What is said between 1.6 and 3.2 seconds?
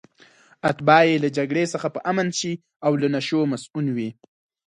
څخه په امن شي او له